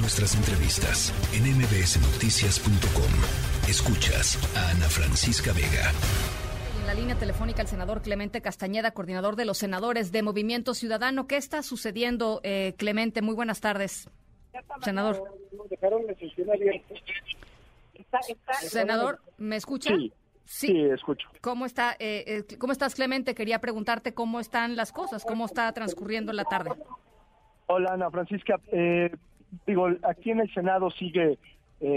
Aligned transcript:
Nuestras 0.00 0.36
entrevistas 0.36 1.12
en 1.34 1.42
mbsnoticias.com. 1.58 3.12
Escuchas 3.68 4.38
a 4.56 4.70
Ana 4.70 4.86
Francisca 4.88 5.52
Vega. 5.52 5.90
En 6.80 6.86
la 6.86 6.94
línea 6.94 7.16
telefónica 7.16 7.62
el 7.62 7.68
senador 7.68 8.00
Clemente 8.00 8.40
Castañeda, 8.40 8.92
coordinador 8.92 9.34
de 9.34 9.44
los 9.44 9.58
senadores 9.58 10.12
de 10.12 10.22
Movimiento 10.22 10.74
Ciudadano. 10.74 11.26
¿Qué 11.26 11.36
está 11.36 11.62
sucediendo, 11.64 12.40
eh, 12.44 12.74
Clemente? 12.78 13.22
Muy 13.22 13.34
buenas 13.34 13.60
tardes. 13.60 14.08
Senador. 14.82 15.20
Senador, 18.62 19.20
¿me 19.36 19.56
escucha? 19.56 19.90
Sí. 19.96 20.12
Sí, 20.44 20.80
escucho. 20.94 21.28
¿Cómo, 21.42 21.66
está, 21.66 21.92
eh, 21.98 22.24
eh, 22.48 22.56
¿Cómo 22.56 22.72
estás, 22.72 22.94
Clemente? 22.94 23.34
Quería 23.34 23.58
preguntarte 23.58 24.14
cómo 24.14 24.40
están 24.40 24.76
las 24.76 24.92
cosas, 24.92 25.24
cómo 25.24 25.44
está 25.44 25.70
transcurriendo 25.72 26.32
la 26.32 26.44
tarde. 26.44 26.70
Hola, 27.66 27.92
Ana 27.92 28.10
Francisca. 28.10 28.58
Eh, 28.72 29.10
digo, 29.66 29.88
aquí 30.02 30.30
en 30.30 30.40
el 30.40 30.52
Senado 30.52 30.90
sigue 30.90 31.38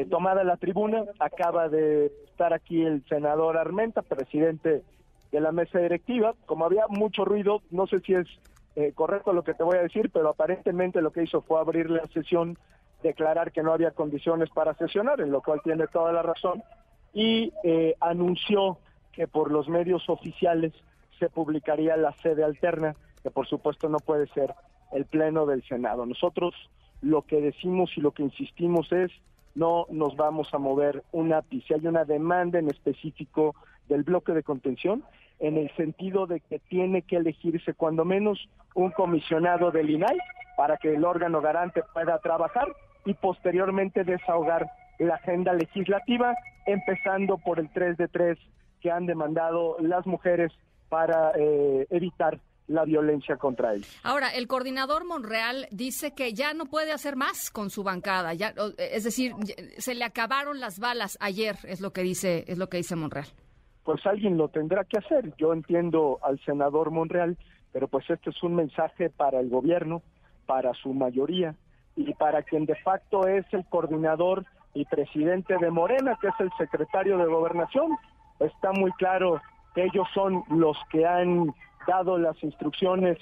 tomada 0.09 0.43
la 0.43 0.57
tribuna. 0.57 1.03
Acaba 1.19 1.67
de 1.67 2.11
estar 2.25 2.53
aquí 2.53 2.83
el 2.83 3.03
senador 3.09 3.57
Armenta, 3.57 4.03
presidente 4.03 4.83
de 5.31 5.39
la 5.41 5.51
mesa 5.51 5.79
directiva. 5.79 6.35
Como 6.45 6.65
había 6.65 6.85
mucho 6.87 7.25
ruido, 7.25 7.61
no 7.71 7.87
sé 7.87 7.99
si 8.01 8.13
es 8.13 8.27
correcto 8.93 9.33
lo 9.33 9.43
que 9.43 9.55
te 9.55 9.63
voy 9.63 9.77
a 9.77 9.81
decir, 9.81 10.11
pero 10.13 10.29
aparentemente 10.29 11.01
lo 11.01 11.11
que 11.11 11.23
hizo 11.23 11.41
fue 11.41 11.59
abrir 11.59 11.89
la 11.89 12.05
sesión, 12.13 12.59
declarar 13.01 13.51
que 13.51 13.63
no 13.63 13.73
había 13.73 13.91
condiciones 13.91 14.49
para 14.51 14.75
sesionar, 14.75 15.19
en 15.19 15.31
lo 15.31 15.41
cual 15.41 15.61
tiene 15.63 15.87
toda 15.87 16.13
la 16.13 16.21
razón 16.21 16.61
y 17.13 17.53
eh, 17.63 17.95
anunció 17.99 18.77
que 19.11 19.27
por 19.27 19.51
los 19.51 19.67
medios 19.67 20.09
oficiales 20.09 20.73
se 21.19 21.29
publicaría 21.29 21.97
la 21.97 22.13
sede 22.13 22.43
alterna, 22.43 22.95
que 23.21 23.29
por 23.29 23.47
supuesto 23.47 23.89
no 23.89 23.97
puede 23.99 24.27
ser 24.27 24.53
el 24.91 25.05
Pleno 25.05 25.45
del 25.45 25.63
Senado. 25.63 26.05
Nosotros 26.05 26.53
lo 27.01 27.23
que 27.23 27.41
decimos 27.41 27.91
y 27.95 28.01
lo 28.01 28.11
que 28.11 28.23
insistimos 28.23 28.91
es 28.91 29.11
no 29.55 29.85
nos 29.89 30.15
vamos 30.15 30.53
a 30.53 30.57
mover 30.57 31.03
un 31.11 31.33
ápice. 31.33 31.73
Hay 31.73 31.85
una 31.85 32.05
demanda 32.05 32.59
en 32.59 32.69
específico 32.69 33.55
del 33.89 34.03
bloque 34.03 34.31
de 34.33 34.43
contención 34.43 35.03
en 35.39 35.57
el 35.57 35.75
sentido 35.75 36.27
de 36.27 36.39
que 36.39 36.59
tiene 36.59 37.01
que 37.01 37.17
elegirse 37.17 37.73
cuando 37.73 38.05
menos 38.05 38.47
un 38.75 38.91
comisionado 38.91 39.71
del 39.71 39.89
INAI 39.89 40.17
para 40.55 40.77
que 40.77 40.93
el 40.93 41.03
órgano 41.03 41.41
garante 41.41 41.81
pueda 41.93 42.19
trabajar 42.19 42.67
y 43.05 43.15
posteriormente 43.15 44.03
desahogar 44.03 44.69
la 44.99 45.15
agenda 45.15 45.53
legislativa, 45.53 46.35
empezando 46.67 47.39
por 47.39 47.59
el 47.59 47.69
3 47.69 47.97
de 47.97 48.07
3 48.07 48.37
que 48.79 48.91
han 48.91 49.07
demandado 49.07 49.77
las 49.79 50.05
mujeres 50.05 50.51
para 50.89 51.31
eh, 51.35 51.87
evitar 51.89 52.39
la 52.67 52.85
violencia 52.85 53.37
contra 53.37 53.73
ellos. 53.73 53.99
Ahora, 54.03 54.29
el 54.29 54.47
coordinador 54.47 55.05
Monreal 55.05 55.67
dice 55.71 56.13
que 56.13 56.33
ya 56.33 56.53
no 56.53 56.65
puede 56.65 56.91
hacer 56.91 57.15
más 57.15 57.51
con 57.51 57.69
su 57.69 57.83
bancada, 57.83 58.33
ya, 58.33 58.53
es 58.77 59.03
decir, 59.03 59.33
se 59.77 59.95
le 59.95 60.05
acabaron 60.05 60.59
las 60.59 60.79
balas 60.79 61.17
ayer, 61.21 61.57
es 61.63 61.81
lo 61.81 61.91
que 61.91 62.01
dice, 62.01 62.45
es 62.47 62.57
lo 62.57 62.69
que 62.69 62.77
dice 62.77 62.95
Monreal. 62.95 63.27
Pues 63.83 64.05
alguien 64.05 64.37
lo 64.37 64.47
tendrá 64.49 64.83
que 64.83 64.99
hacer. 64.99 65.33
Yo 65.37 65.53
entiendo 65.53 66.19
al 66.21 66.39
senador 66.45 66.91
Monreal, 66.91 67.37
pero 67.71 67.87
pues 67.87 68.09
este 68.09 68.29
es 68.29 68.43
un 68.43 68.55
mensaje 68.55 69.09
para 69.09 69.39
el 69.39 69.49
gobierno, 69.49 70.03
para 70.45 70.73
su 70.75 70.93
mayoría 70.93 71.55
y 71.95 72.13
para 72.13 72.43
quien 72.43 72.65
de 72.65 72.75
facto 72.75 73.27
es 73.27 73.45
el 73.53 73.65
coordinador 73.65 74.45
y 74.73 74.85
presidente 74.85 75.57
de 75.57 75.71
Morena, 75.71 76.17
que 76.21 76.27
es 76.27 76.33
el 76.39 76.51
secretario 76.57 77.17
de 77.17 77.25
Gobernación. 77.25 77.97
Está 78.39 78.71
muy 78.71 78.91
claro 78.93 79.41
que 79.73 79.83
ellos 79.83 80.07
son 80.13 80.43
los 80.49 80.77
que 80.91 81.05
han 81.05 81.53
dado 81.87 82.17
las 82.17 82.41
instrucciones 82.43 83.17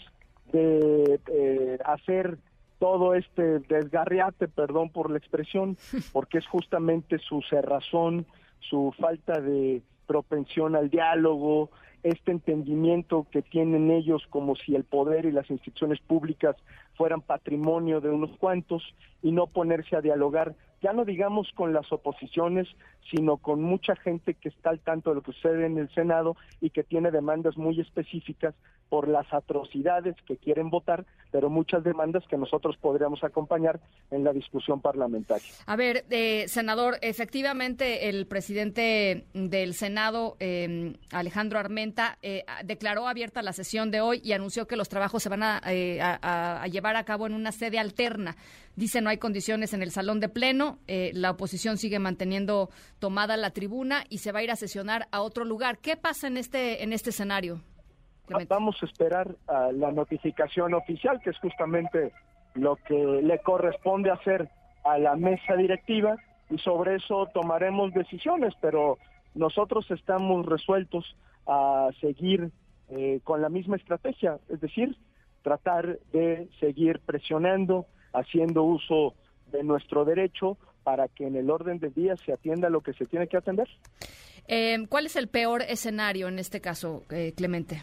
de 0.52 1.20
eh, 1.28 1.78
hacer 1.86 2.38
todo 2.80 3.14
este 3.14 3.60
desgarriate, 3.60 4.48
perdón 4.48 4.90
por 4.90 5.12
la 5.12 5.18
expresión, 5.18 5.78
porque 6.14 6.38
es 6.38 6.48
justamente 6.48 7.20
su 7.20 7.42
cerrazón, 7.50 8.26
su 8.60 8.94
falta 8.98 9.40
de 9.40 9.82
propensión 10.08 10.76
al 10.76 10.90
diálogo, 10.90 11.70
este 12.04 12.32
entendimiento 12.32 13.28
que 13.30 13.42
tienen 13.42 13.92
ellos 13.92 14.26
como 14.30 14.56
si 14.56 14.74
el 14.74 14.86
poder 14.86 15.26
y 15.26 15.32
las 15.32 15.50
instituciones 15.50 16.00
públicas 16.00 16.56
fueran 16.96 17.22
patrimonio 17.22 18.00
de 18.00 18.10
unos 18.10 18.32
cuantos 18.38 18.84
y 19.22 19.32
no 19.32 19.48
ponerse 19.48 19.98
a 19.98 20.02
dialogar 20.02 20.56
ya 20.82 20.94
no 20.94 21.06
digamos 21.06 21.52
con 21.54 21.74
las 21.74 21.92
oposiciones, 21.92 22.68
sino 23.12 23.38
con 23.38 23.62
mucha 23.62 23.96
gente 23.96 24.34
que 24.34 24.50
está 24.50 24.70
al 24.70 24.80
tanto 24.80 25.10
de 25.10 25.18
lo 25.18 25.22
que 25.22 25.34
sucede 25.34 25.66
en 25.66 25.78
el 25.78 25.90
Senado 25.94 26.36
y 26.62 26.70
que 26.70 26.84
tiene 26.84 27.12
demandas 27.12 27.58
muy 27.58 27.80
específicas 27.80 28.56
por 28.90 29.08
las 29.08 29.32
atrocidades 29.32 30.16
que 30.28 30.36
quieren 30.38 30.70
votar, 30.70 31.06
pero 31.32 31.50
muchas 31.50 31.84
demandas 31.84 32.24
que 32.28 32.38
nosotros 32.38 32.76
podríamos 32.78 33.24
acompañar 33.24 33.80
en 34.10 34.24
la 34.24 34.34
discusión 34.34 34.82
parlamentaria. 34.82 35.48
A 35.68 35.76
ver, 35.76 36.06
eh, 36.10 36.46
senador, 36.48 36.98
efectivamente 37.02 38.10
el 38.10 38.26
presidente 38.26 39.26
del 39.34 39.76
Senado, 39.76 40.36
eh, 40.40 40.96
Alejandro 41.12 41.60
Armenta, 41.60 42.18
eh, 42.24 42.44
declaró 42.66 43.08
abierta 43.08 43.44
la 43.44 43.54
sesión 43.54 43.92
de 43.92 44.02
hoy 44.02 44.22
y 44.24 44.34
anunció 44.34 44.66
que 44.66 44.76
los 44.76 44.90
trabajos 44.90 45.22
se 45.22 45.30
van 45.30 45.44
a, 45.44 45.62
a 45.62 46.68
llevar 46.68 46.96
a 46.96 47.04
cabo 47.04 47.28
en 47.28 47.34
una 47.34 47.52
sede 47.52 47.78
alterna. 47.78 48.36
Dice 48.76 49.02
no 49.02 49.10
hay 49.10 49.18
condiciones 49.18 49.74
en 49.74 49.84
el 49.84 49.92
salón 49.92 50.20
de 50.20 50.30
pleno, 50.30 50.69
la 50.88 51.32
oposición 51.32 51.78
sigue 51.78 52.00
manteniendo 52.00 52.70
tomada 53.00 53.38
la 53.38 53.52
tribuna 53.52 54.04
y 54.10 54.20
se 54.20 54.32
va 54.32 54.40
a 54.40 54.44
ir 54.44 54.52
a 54.52 54.56
sesionar 54.56 55.08
a 55.12 55.22
otro 55.22 55.46
lugar. 55.46 55.80
¿Qué 55.80 55.98
pasa 55.98 56.28
en 56.28 56.38
este 56.38 56.84
en 56.84 56.94
este 56.94 57.10
escenario? 57.10 57.62
Vamos 58.48 58.78
a 58.82 58.86
esperar 58.86 59.36
a 59.48 59.72
la 59.72 59.92
notificación 59.92 60.74
oficial, 60.74 61.20
que 61.24 61.32
es 61.32 61.38
justamente 61.40 62.12
lo 62.54 62.76
que 62.76 62.96
le 62.96 63.40
corresponde 63.40 64.12
hacer 64.12 64.50
a 64.84 64.98
la 64.98 65.16
mesa 65.16 65.56
directiva, 65.56 66.16
y 66.50 66.58
sobre 66.60 66.96
eso 66.96 67.28
tomaremos 67.34 67.94
decisiones, 67.94 68.54
pero 68.62 68.98
nosotros 69.34 69.90
estamos 69.92 70.46
resueltos 70.46 71.16
a 71.48 71.90
seguir 72.02 72.52
eh, 72.90 73.20
con 73.24 73.42
la 73.42 73.50
misma 73.50 73.78
estrategia, 73.78 74.40
es 74.50 74.60
decir, 74.62 74.96
tratar 75.42 76.00
de 76.12 76.50
seguir 76.60 77.00
presionando, 77.06 77.86
haciendo 78.14 78.64
uso 78.64 79.14
de 79.52 79.64
nuestro 79.64 80.06
derecho 80.06 80.58
para 80.84 81.08
que 81.08 81.28
en 81.28 81.36
el 81.36 81.50
orden 81.50 81.80
del 81.80 81.94
día 81.94 82.16
se 82.18 82.34
atienda 82.34 82.70
lo 82.70 82.82
que 82.82 82.94
se 82.94 83.06
tiene 83.06 83.28
que 83.28 83.38
atender. 83.38 83.68
Eh, 84.48 84.86
¿Cuál 84.90 85.06
es 85.06 85.16
el 85.16 85.28
peor 85.28 85.62
escenario 85.62 86.28
en 86.28 86.40
este 86.40 86.62
caso, 86.62 87.04
eh, 87.12 87.34
Clemente? 87.36 87.82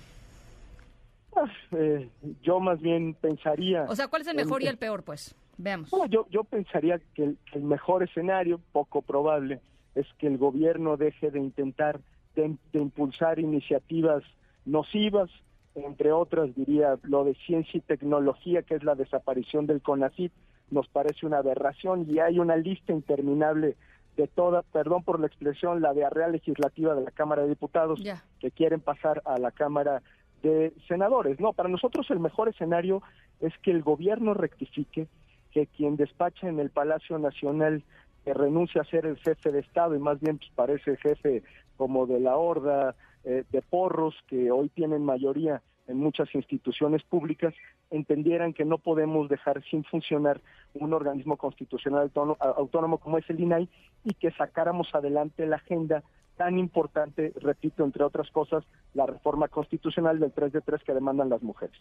Eh, 1.72 2.09
yo 2.43 2.60
más 2.60 2.81
bien 2.81 3.15
pensaría... 3.15 3.84
O 3.84 3.94
sea, 3.94 4.09
¿cuál 4.09 4.22
es 4.22 4.28
el 4.28 4.37
mejor 4.37 4.62
y 4.62 4.66
el 4.66 4.78
peor, 4.78 5.03
pues? 5.03 5.34
Veamos. 5.59 5.91
yo, 6.10 6.27
yo 6.31 6.44
pensaría 6.44 7.00
que 7.15 7.34
el, 7.53 7.62
mejor 7.62 8.03
escenario, 8.03 8.60
poco 8.72 9.00
probable, 9.00 9.60
es 9.94 10.06
que 10.19 10.27
el 10.27 10.37
gobierno 10.37 10.97
deje 10.97 11.31
de 11.31 11.38
intentar 11.38 12.00
de, 12.34 12.54
impulsar 12.75 13.38
iniciativas 13.38 14.22
nocivas, 14.66 15.31
entre 15.75 16.12
otras 16.12 16.54
diría 16.54 16.98
lo 17.03 17.25
de 17.25 17.34
ciencia 17.47 17.78
y 17.78 17.81
tecnología, 17.81 18.62
que 18.62 18.75
es 18.75 18.84
la 18.84 18.94
desaparición 18.94 19.66
del 19.66 19.81
CONACIT, 19.81 20.33
nos 20.71 20.88
parece 20.88 21.27
una 21.27 21.38
aberración 21.38 22.06
y 22.09 22.19
hay 22.19 22.38
una 22.38 22.56
lista 22.56 22.93
interminable 22.93 23.77
de 24.16 24.27
toda, 24.28 24.62
perdón 24.62 25.03
por 25.03 25.21
la 25.21 25.27
expresión, 25.27 25.82
la 25.82 25.93
diarrea 25.93 26.28
legislativa 26.28 26.94
de 26.94 27.03
la 27.03 27.10
Cámara 27.10 27.43
de 27.43 27.50
Diputados 27.50 28.03
que 28.41 28.50
quieren 28.50 28.81
pasar 28.81 29.22
a 29.25 29.38
la 29.38 29.50
Cámara 29.50 30.03
de 30.43 30.72
senadores. 30.88 31.38
No, 31.38 31.53
para 31.53 31.69
nosotros 31.69 32.10
el 32.10 32.21
mejor 32.21 32.49
escenario 32.49 33.03
es 33.41 33.53
que 33.62 33.71
el 33.71 33.82
gobierno 33.82 34.32
rectifique, 34.34 35.06
que 35.53 35.66
quien 35.66 35.97
despacha 35.97 36.49
en 36.49 36.60
el 36.60 36.71
Palacio 36.71 37.19
Nacional 37.19 37.84
que 38.25 38.34
renuncia 38.34 38.83
a 38.83 38.84
ser 38.84 39.06
el 39.06 39.19
jefe 39.19 39.53
de 39.53 39.60
Estado 39.60 39.94
y 39.94 40.00
más 40.00 40.19
bien 40.21 40.38
pues, 40.38 40.50
parece 40.54 40.97
jefe 40.97 41.44
como 41.77 42.06
de 42.06 42.19
la 42.19 42.37
horda 42.37 42.97
eh, 43.22 43.44
de 43.50 43.62
porros 43.62 44.15
que 44.27 44.50
hoy 44.50 44.69
tienen 44.69 45.04
mayoría 45.04 45.62
en 45.86 45.98
muchas 45.98 46.34
instituciones 46.34 47.02
públicas, 47.04 47.54
entendieran 47.91 48.52
que 48.52 48.64
no 48.64 48.78
podemos 48.78 49.28
dejar 49.28 49.62
sin 49.70 49.84
funcionar 49.84 50.41
un 50.74 50.92
organismo 50.92 51.36
constitucional 51.36 52.10
autónomo 52.41 52.98
como 52.98 53.18
es 53.18 53.28
el 53.30 53.41
INAI 53.41 53.68
y 54.04 54.15
que 54.15 54.30
sacáramos 54.33 54.94
adelante 54.94 55.47
la 55.47 55.56
agenda 55.56 56.03
tan 56.36 56.59
importante, 56.59 57.33
repito, 57.41 57.84
entre 57.84 58.04
otras 58.04 58.30
cosas, 58.30 58.62
la 58.94 59.06
reforma 59.06 59.48
constitucional 59.48 60.21
del 60.21 60.33
3 60.33 60.53
de 60.53 60.60
3 60.60 60.83
que 60.84 60.92
demandan 60.92 61.30
las 61.30 61.42
mujeres. 61.42 61.77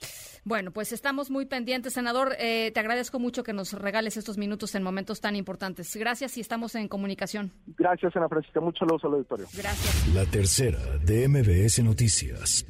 Bueno, 0.46 0.72
pues 0.72 0.94
estamos 0.94 1.30
muy 1.30 1.46
pendientes, 1.46 1.94
senador. 1.94 2.36
Eh, 2.40 2.72
te 2.74 2.80
agradezco 2.80 3.20
mucho 3.20 3.44
que 3.44 3.54
nos 3.54 3.74
regales 3.74 4.18
estos 4.18 4.38
minutos 4.38 4.74
en 4.76 4.84
momentos 4.84 5.22
tan 5.22 5.36
importantes. 5.36 5.96
Gracias 5.96 6.38
y 6.38 6.42
estamos 6.42 6.76
en 6.76 6.88
comunicación. 6.88 7.52
Gracias, 7.78 8.16
Ana 8.16 8.30
Francisca. 8.30 8.62
Mucho 8.62 8.80
saludos 8.80 9.04
al 9.04 9.14
auditorio. 9.14 9.46
Gracias. 9.56 10.16
La 10.16 10.26
tercera 10.26 10.80
de 11.04 11.28
MBS 11.28 11.84
Noticias. 11.84 12.66